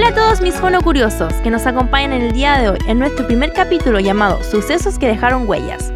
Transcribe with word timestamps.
Hola 0.00 0.08
a 0.08 0.14
todos 0.14 0.40
mis 0.40 0.54
fonocuriosos 0.54 1.30
que 1.42 1.50
nos 1.50 1.66
acompañan 1.66 2.14
en 2.14 2.22
el 2.22 2.32
día 2.32 2.58
de 2.58 2.70
hoy 2.70 2.78
en 2.86 2.98
nuestro 2.98 3.26
primer 3.26 3.52
capítulo 3.52 4.00
llamado 4.00 4.42
Sucesos 4.42 4.98
que 4.98 5.06
dejaron 5.06 5.46
huellas. 5.46 5.92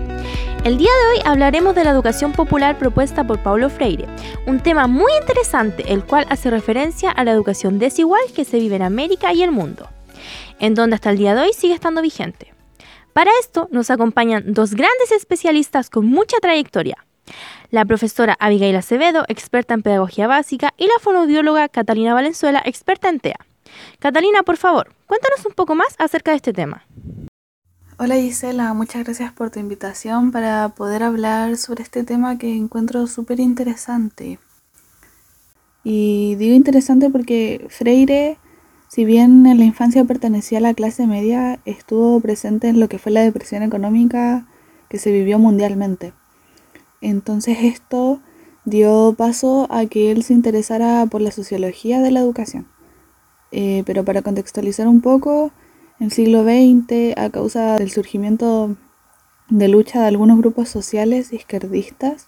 El 0.63 0.77
día 0.77 0.91
de 0.91 1.07
hoy 1.07 1.23
hablaremos 1.25 1.75
de 1.75 1.85
la 1.85 1.91
educación 1.93 2.33
popular 2.33 2.79
propuesta 2.79 3.27
por 3.27 3.43
Paulo 3.43 3.71
Freire, 3.71 4.07
un 4.47 4.61
tema 4.61 4.89
muy 4.89 5.11
interesante 5.23 5.91
el 5.91 6.05
cual 6.05 6.27
hace 6.29 6.51
referencia 6.51 7.11
a 7.13 7.25
la 7.25 7.31
educación 7.31 7.79
desigual 7.79 8.21
que 8.37 8.45
se 8.45 8.59
vive 8.59 8.77
en 8.77 8.83
América 8.83 9.33
y 9.33 9.43
el 9.43 9.53
mundo, 9.53 9.89
en 10.59 10.75
donde 10.75 10.97
hasta 10.97 11.09
el 11.09 11.17
día 11.17 11.35
de 11.35 11.41
hoy 11.41 11.55
sigue 11.55 11.73
estando 11.73 12.03
vigente. 12.03 12.53
Para 13.15 13.31
esto 13.41 13.69
nos 13.71 13.89
acompañan 13.89 14.53
dos 14.53 14.73
grandes 14.73 15.13
especialistas 15.13 15.89
con 15.89 16.05
mucha 16.05 16.37
trayectoria, 16.43 17.07
la 17.71 17.87
profesora 17.87 18.37
Abigail 18.39 18.77
Acevedo, 18.77 19.25
experta 19.29 19.73
en 19.73 19.81
pedagogía 19.81 20.27
básica, 20.27 20.75
y 20.77 20.89
la 20.89 20.99
fonoaudióloga 21.01 21.71
Catalina 21.71 22.13
Valenzuela, 22.13 22.61
experta 22.67 23.09
en 23.09 23.21
TEA. 23.21 23.39
Catalina, 23.99 24.43
por 24.43 24.57
favor, 24.57 24.95
cuéntanos 25.07 25.45
un 25.47 25.53
poco 25.53 25.75
más 25.75 25.95
acerca 25.99 26.33
de 26.33 26.37
este 26.37 26.53
tema. 26.53 26.87
Hola 27.97 28.17
Gisela, 28.17 28.75
muchas 28.75 29.05
gracias 29.05 29.33
por 29.33 29.51
tu 29.51 29.61
invitación 29.61 30.33
para 30.33 30.71
poder 30.71 31.05
hablar 31.05 31.57
sobre 31.57 31.85
este 31.85 32.03
tema 32.03 32.39
que 32.39 32.53
encuentro 32.57 33.07
súper 33.07 33.39
interesante. 33.39 34.41
Y 35.85 36.35
digo 36.35 36.57
interesante 36.57 37.09
porque 37.09 37.67
Freire, 37.69 38.39
si 38.89 39.05
bien 39.05 39.47
en 39.47 39.59
la 39.59 39.65
infancia 39.65 40.05
pertenecía 40.05 40.59
a 40.59 40.61
la 40.61 40.75
clase 40.75 41.07
media, 41.07 41.61
estuvo 41.67 42.19
presente 42.21 42.69
en 42.69 42.81
lo 42.81 42.89
que 42.89 42.99
fue 42.99 43.13
la 43.13 43.21
depresión 43.21 43.63
económica 43.63 44.47
que 44.89 44.99
se 44.99 45.13
vivió 45.13 45.39
mundialmente. 45.39 46.15
Entonces 47.01 47.59
esto 47.63 48.21
dio 48.65 49.15
paso 49.17 49.67
a 49.71 49.87
que 49.87 50.11
él 50.11 50.23
se 50.23 50.33
interesara 50.33 51.07
por 51.07 51.21
la 51.21 51.31
sociología 51.31 52.01
de 52.01 52.11
la 52.11 52.21
educación. 52.21 52.67
Eh, 53.57 53.85
pero 53.87 54.05
para 54.05 54.21
contextualizar 54.21 54.89
un 54.89 55.01
poco, 55.01 55.53
en 56.01 56.07
el 56.07 56.11
siglo 56.11 56.43
XX, 56.43 57.17
a 57.17 57.31
causa 57.31 57.79
del 57.79 57.89
surgimiento 57.89 58.77
de 59.49 59.69
lucha 59.69 60.01
de 60.01 60.09
algunos 60.09 60.39
grupos 60.39 60.69
sociales 60.69 61.33
izquierdistas, 61.33 62.27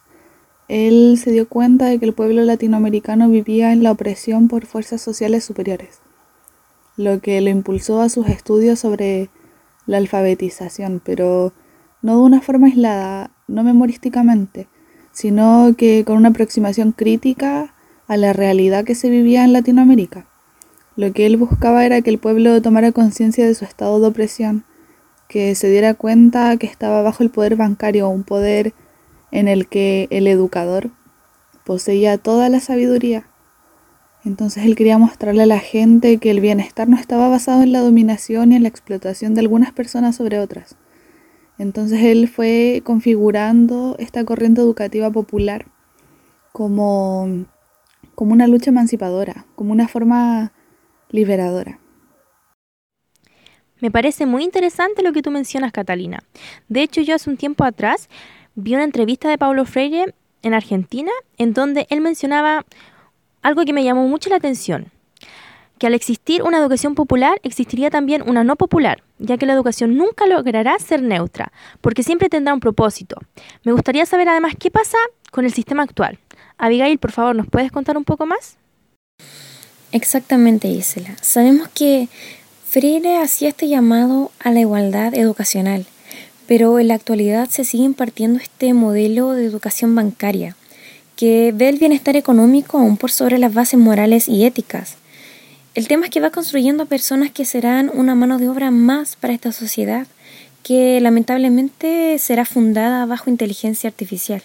él 0.69 1.19
se 1.21 1.33
dio 1.33 1.49
cuenta 1.49 1.87
de 1.87 1.99
que 1.99 2.05
el 2.05 2.13
pueblo 2.13 2.45
latinoamericano 2.45 3.29
vivía 3.29 3.73
en 3.73 3.83
la 3.83 3.91
opresión 3.91 4.47
por 4.47 4.67
fuerzas 4.67 5.01
sociales 5.01 5.43
superiores, 5.45 5.99
lo 6.97 7.21
que 7.21 7.41
lo 7.41 7.51
impulsó 7.51 8.03
a 8.03 8.09
sus 8.09 8.29
estudios 8.29 8.79
sobre 8.79 9.29
la 9.85 9.97
alfabetización, 9.97 11.03
pero 11.05 11.53
no 12.03 12.19
de 12.19 12.23
una 12.23 12.41
forma 12.41 12.69
aislada, 12.69 13.33
no 13.49 13.65
memorísticamente, 13.65 14.69
sino 15.11 15.75
que 15.77 16.05
con 16.05 16.19
una 16.19 16.29
aproximación 16.29 16.93
crítica 16.93 17.75
a 18.07 18.17
la 18.17 18.33
realidad 18.33 18.85
que 18.85 18.95
se 18.95 19.11
vivía 19.11 19.43
en 19.43 19.53
Latinoamérica. 19.53 20.29
Lo 20.97 21.13
que 21.13 21.27
él 21.27 21.37
buscaba 21.37 21.85
era 21.85 22.01
que 22.03 22.11
el 22.11 22.19
pueblo 22.19 22.61
tomara 22.63 22.93
conciencia 22.93 23.47
de 23.47 23.55
su 23.55 23.65
estado 23.65 24.01
de 24.01 24.09
opresión, 24.09 24.65
que 25.29 25.55
se 25.55 25.69
diera 25.69 25.95
cuenta 25.95 26.57
que 26.57 26.67
estaba 26.67 27.03
bajo 27.03 27.23
el 27.23 27.31
poder 27.31 27.57
bancario, 27.57 28.09
un 28.09 28.25
poder 28.25 28.73
en 29.31 29.49
el 29.49 29.69
que 29.69 30.09
el 30.11 30.27
educador 30.27 30.91
poseía 31.65 32.17
toda 32.17 32.49
la 32.49 32.61
sabiduría. 32.61 33.27
Entonces 34.25 34.65
él 34.65 34.75
quería 34.75 34.99
mostrarle 34.99 35.43
a 35.43 35.47
la 35.47 35.61
gente 35.61 36.19
que 36.19 36.31
el 36.31 36.41
bienestar 36.41 36.89
no 36.89 36.97
estaba 36.97 37.29
basado 37.29 37.63
en 37.63 37.73
la 37.73 37.81
dominación 37.81 38.53
y 38.53 38.57
en 38.57 38.63
la 38.63 38.69
explotación 38.69 39.35
de 39.35 39.41
algunas 39.41 39.73
personas 39.73 40.17
sobre 40.17 40.41
otras, 40.41 40.77
entonces 41.59 42.03
él 42.03 42.29
fue 42.29 42.83
configurando 42.85 43.97
esta 43.99 44.25
corriente 44.25 44.61
educativa 44.61 45.11
popular 45.11 45.67
como, 46.53 47.47
como 48.15 48.33
una 48.33 48.47
lucha 48.47 48.71
emancipadora, 48.71 49.47
como 49.55 49.73
una 49.73 49.89
forma 49.89 50.53
liberadora. 51.11 51.79
Me 53.81 53.91
parece 53.91 54.25
muy 54.25 54.43
interesante 54.43 55.03
lo 55.03 55.13
que 55.13 55.23
tú 55.23 55.31
mencionas, 55.31 55.73
Catalina. 55.73 56.23
De 56.69 56.83
hecho, 56.83 57.03
yo 57.03 57.15
hace 57.15 57.29
un 57.29 57.37
tiempo 57.37 57.65
atrás 57.65 58.09
vi 58.55 58.75
una 58.75 58.85
entrevista 58.85 59.29
de 59.29 59.39
Paulo 59.39 59.65
Freire 59.67 60.15
en 60.43 60.55
Argentina 60.55 61.13
en 61.37 61.53
donde 61.53 61.87
él 61.91 62.01
mencionaba 62.01 62.65
algo 63.43 63.65
que 63.65 63.73
me 63.73 63.85
llamó 63.85 64.09
mucho 64.09 64.31
la 64.31 64.37
atención 64.37 64.91
que 65.79 65.87
al 65.87 65.95
existir 65.95 66.43
una 66.43 66.59
educación 66.59 66.95
popular 66.95 67.39
existiría 67.43 67.91
también 67.91 68.23
una 68.27 68.45
no 68.45 68.57
popular, 68.57 69.03
ya 69.19 69.37
que 69.37 69.47
la 69.47 69.53
educación 69.53 69.97
nunca 69.97 70.27
logrará 70.27 70.79
ser 70.79 71.03
neutra, 71.03 71.53
porque 71.81 72.03
siempre 72.03 72.29
tendrá 72.29 72.55
un 72.55 72.61
propósito. 72.61 73.17
Me 73.65 73.73
gustaría 73.73 74.07
saber 74.07 74.29
además 74.29 74.55
qué 74.59 74.71
pasa 74.71 74.99
con 75.31 75.45
el 75.45 75.53
sistema 75.53 75.83
actual. 75.83 76.19
Abigail, 76.59 76.99
por 76.99 77.13
favor, 77.13 77.37
¿nos 77.37 77.47
puedes 77.47 77.71
contar 77.71 77.97
un 77.97 78.05
poco 78.05 78.27
más? 78.27 78.57
Exactamente, 79.93 80.69
Isela. 80.69 81.17
Sabemos 81.21 81.69
que 81.69 82.09
Freire 82.69 83.19
hacía 83.19 83.49
este 83.49 83.69
llamado 83.69 84.33
a 84.41 84.51
la 84.51 84.61
igualdad 84.61 85.15
educacional, 85.15 85.87
pero 86.47 86.79
en 86.79 86.89
la 86.89 86.95
actualidad 86.95 87.49
se 87.49 87.65
sigue 87.65 87.85
impartiendo 87.85 88.41
este 88.41 88.75
modelo 88.75 89.33
de 89.33 89.47
educación 89.47 89.95
bancaria, 89.95 90.57
que 91.15 91.53
ve 91.55 91.69
el 91.69 91.79
bienestar 91.79 92.17
económico 92.17 92.79
aún 92.79 92.97
por 92.97 93.11
sobre 93.11 93.39
las 93.39 93.55
bases 93.55 93.79
morales 93.79 94.29
y 94.29 94.45
éticas. 94.45 94.97
El 95.75 95.89
tema 95.89 96.07
es 96.07 96.11
que 96.11 96.21
va 96.21 96.31
construyendo 96.31 96.87
personas 96.87 97.31
que 97.31 97.45
serán 97.45 97.91
una 97.93 98.15
mano 98.15 98.39
de 98.39 98.49
obra 98.49 98.71
más 98.71 99.17
para 99.17 99.35
esta 99.35 99.53
sociedad, 99.53 100.07
que 100.63 101.01
lamentablemente 101.01 102.19
será 102.19 102.45
fundada 102.45 103.07
bajo 103.07 103.31
inteligencia 103.31 103.89
artificial. 103.89 104.43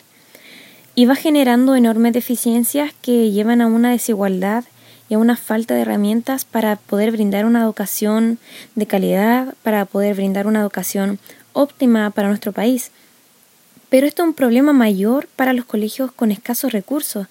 Y 0.94 1.06
va 1.06 1.16
generando 1.16 1.76
enormes 1.76 2.14
deficiencias 2.14 2.94
que 3.02 3.32
llevan 3.32 3.62
a 3.62 3.68
una 3.68 3.92
desigualdad 3.92 4.66
y 5.12 5.14
a 5.14 5.18
una 5.18 5.36
falta 5.36 5.76
de 5.76 5.82
herramientas 5.82 6.46
para 6.46 6.78
poder 6.78 7.12
brindar 7.12 7.46
una 7.46 7.62
educación 7.64 8.40
de 8.76 8.86
calidad, 8.86 9.56
para 9.62 9.84
poder 9.84 10.16
brindar 10.16 10.48
una 10.48 10.62
educación 10.62 11.20
óptima 11.52 12.12
para 12.12 12.30
nuestro 12.30 12.54
país. 12.54 12.92
Pero 13.90 14.08
esto 14.08 14.24
es 14.24 14.30
un 14.30 14.34
problema 14.34 14.72
mayor 14.72 15.28
para 15.36 15.52
los 15.52 15.66
colegios 15.66 16.14
con 16.14 16.32
escasos 16.32 16.72
recursos, 16.72 17.28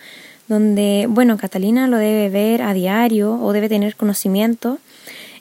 donde, 0.46 1.06
bueno, 1.08 1.38
Catalina 1.38 1.88
lo 1.88 1.96
debe 1.96 2.28
ver 2.28 2.60
a 2.60 2.74
diario 2.74 3.40
o 3.42 3.54
debe 3.54 3.70
tener 3.70 3.96
conocimiento, 3.96 4.76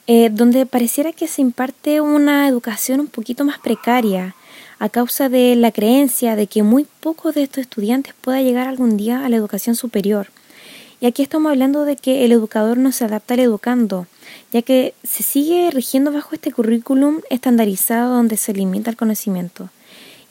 eh, 0.06 0.30
donde 0.32 0.64
pareciera 0.64 1.12
que 1.12 1.28
se 1.28 1.42
imparte 1.42 2.00
una 2.00 2.48
educación 2.48 3.00
un 3.00 3.08
poquito 3.08 3.44
más 3.44 3.58
precaria 3.58 4.34
a 4.78 4.88
causa 4.88 5.28
de 5.28 5.56
la 5.56 5.72
creencia 5.72 6.36
de 6.36 6.46
que 6.46 6.62
muy 6.62 6.86
pocos 7.00 7.34
de 7.34 7.42
estos 7.42 7.60
estudiantes 7.60 8.14
pueda 8.18 8.40
llegar 8.40 8.66
algún 8.66 8.96
día 8.96 9.26
a 9.26 9.28
la 9.28 9.36
educación 9.36 9.76
superior. 9.76 10.28
Y 11.00 11.06
aquí 11.06 11.22
estamos 11.22 11.50
hablando 11.50 11.86
de 11.86 11.96
que 11.96 12.26
el 12.26 12.32
educador 12.32 12.76
no 12.76 12.92
se 12.92 13.06
adapta 13.06 13.32
al 13.34 13.40
educando, 13.40 14.06
ya 14.52 14.60
que 14.60 14.92
se 15.02 15.22
sigue 15.22 15.70
rigiendo 15.70 16.12
bajo 16.12 16.34
este 16.34 16.52
currículum 16.52 17.20
estandarizado 17.30 18.14
donde 18.14 18.36
se 18.36 18.52
limita 18.52 18.90
el 18.90 18.96
conocimiento. 18.96 19.70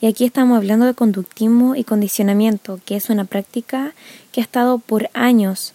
Y 0.00 0.06
aquí 0.06 0.24
estamos 0.24 0.56
hablando 0.56 0.86
de 0.86 0.94
conductismo 0.94 1.74
y 1.74 1.82
condicionamiento, 1.82 2.80
que 2.86 2.96
es 2.96 3.10
una 3.10 3.24
práctica 3.24 3.92
que 4.32 4.40
ha 4.40 4.44
estado 4.44 4.78
por 4.78 5.10
años 5.12 5.74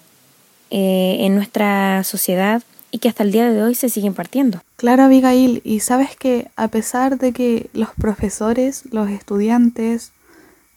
eh, 0.72 1.18
en 1.20 1.36
nuestra 1.36 2.04
sociedad 2.06 2.64
y 2.90 3.00
que 3.00 3.10
hasta 3.10 3.24
el 3.24 3.34
día 3.34 3.52
de 3.52 3.62
hoy 3.62 3.76
se 3.76 3.90
sigue 3.90 4.08
impartiendo. 4.08 4.62
Claro, 4.78 5.04
Abigail, 5.04 5.62
y 5.66 5.82
sabes 5.82 6.16
que 6.16 6.48
a 6.56 6.70
pesar 6.70 7.18
de 7.18 7.34
que 7.34 7.70
los 7.74 7.90
profesores, 7.90 8.84
los 8.92 9.10
estudiantes 9.10 10.12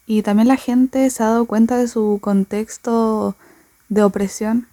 y 0.06 0.22
también 0.22 0.48
la 0.48 0.56
gente 0.56 1.08
se 1.08 1.22
ha 1.22 1.26
dado 1.26 1.46
cuenta 1.46 1.78
de 1.78 1.86
su 1.86 2.18
contexto 2.20 3.36
de 3.88 4.02
opresión, 4.02 4.66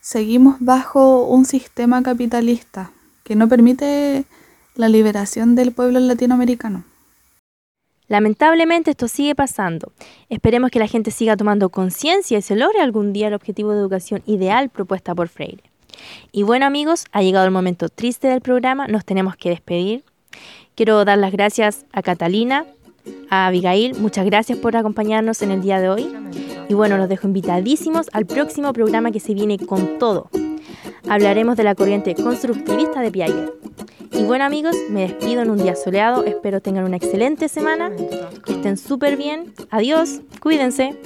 seguimos 0.00 0.56
bajo 0.60 1.24
un 1.24 1.44
sistema 1.44 2.02
capitalista 2.02 2.90
que 3.24 3.36
no 3.36 3.48
permite 3.48 4.24
la 4.74 4.88
liberación 4.88 5.54
del 5.54 5.72
pueblo 5.72 6.00
latinoamericano. 6.00 6.84
Lamentablemente 8.08 8.92
esto 8.92 9.06
sigue 9.06 9.34
pasando. 9.34 9.92
Esperemos 10.30 10.70
que 10.70 10.78
la 10.78 10.86
gente 10.86 11.10
siga 11.10 11.36
tomando 11.36 11.68
conciencia 11.68 12.38
y 12.38 12.42
se 12.42 12.56
logre 12.56 12.80
algún 12.80 13.12
día 13.12 13.28
el 13.28 13.34
objetivo 13.34 13.72
de 13.72 13.80
educación 13.80 14.22
ideal 14.24 14.70
propuesta 14.70 15.14
por 15.14 15.28
Freire. 15.28 15.62
Y 16.32 16.42
bueno 16.42 16.64
amigos, 16.64 17.04
ha 17.12 17.22
llegado 17.22 17.44
el 17.44 17.50
momento 17.50 17.88
triste 17.88 18.28
del 18.28 18.40
programa, 18.40 18.88
nos 18.88 19.04
tenemos 19.04 19.36
que 19.36 19.50
despedir. 19.50 20.04
Quiero 20.74 21.04
dar 21.04 21.18
las 21.18 21.32
gracias 21.32 21.84
a 21.92 22.02
Catalina, 22.02 22.64
a 23.30 23.46
Abigail, 23.46 23.94
muchas 23.98 24.24
gracias 24.24 24.58
por 24.58 24.76
acompañarnos 24.76 25.42
en 25.42 25.50
el 25.50 25.60
día 25.60 25.80
de 25.80 25.88
hoy. 25.88 26.08
Y 26.68 26.74
bueno, 26.74 26.98
los 26.98 27.08
dejo 27.08 27.26
invitadísimos 27.26 28.08
al 28.12 28.26
próximo 28.26 28.72
programa 28.72 29.10
que 29.10 29.20
se 29.20 29.34
viene 29.34 29.58
con 29.58 29.98
todo. 29.98 30.30
Hablaremos 31.08 31.56
de 31.56 31.64
la 31.64 31.74
corriente 31.74 32.14
constructivista 32.14 33.00
de 33.00 33.10
Piaget. 33.10 33.52
Y 34.12 34.24
bueno 34.24 34.44
amigos, 34.44 34.76
me 34.90 35.02
despido 35.02 35.42
en 35.42 35.50
un 35.50 35.58
día 35.58 35.76
soleado, 35.76 36.24
espero 36.24 36.60
tengan 36.60 36.84
una 36.84 36.96
excelente 36.96 37.48
semana, 37.48 37.90
que 38.44 38.52
estén 38.52 38.76
súper 38.76 39.16
bien, 39.16 39.52
adiós, 39.70 40.20
cuídense. 40.40 40.96